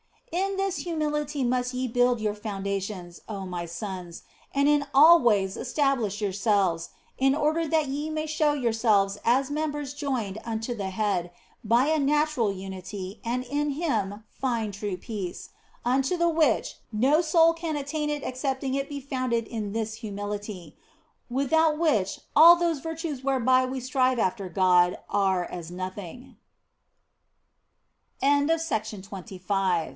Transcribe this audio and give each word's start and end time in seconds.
In 0.31 0.55
this 0.57 0.77
humility 0.77 1.43
must 1.43 1.73
ye 1.75 1.87
build 1.89 2.21
your 2.21 2.33
foundations, 2.33 3.21
oh 3.29 3.45
my 3.45 3.65
sons, 3.67 4.23
and 4.53 4.67
in 4.69 4.87
all 4.95 5.19
ways 5.19 5.55
establish 5.57 6.21
yourselves, 6.21 6.89
in 7.19 7.35
order 7.35 7.67
that 7.67 7.87
ye 7.87 8.09
may 8.09 8.25
show 8.25 8.53
yourselves 8.53 9.19
as 9.25 9.51
members 9.51 9.93
joined 9.93 10.39
unto 10.45 10.73
the 10.73 10.89
Head 10.89 11.29
by 11.65 11.85
a 11.87 11.99
natural 11.99 12.51
unity 12.51 13.19
and 13.25 13.43
in 13.43 13.71
Him 13.71 14.23
find 14.29 14.73
true 14.73 14.95
peace, 14.97 15.49
unto 15.85 16.17
the 16.17 16.29
which 16.29 16.77
no 16.93 17.19
soul 17.21 17.53
can 17.53 17.75
attain 17.75 18.09
excepting 18.09 18.73
it 18.73 18.87
be 18.89 19.01
founded 19.01 19.45
in 19.45 19.73
this 19.73 19.95
humility, 19.95 20.75
without 21.29 21.77
which 21.77 22.21
all 22.35 22.55
those 22.55 22.79
virtues 22.79 23.21
whereby 23.23 23.65
we 23.65 23.79
s 23.83 23.91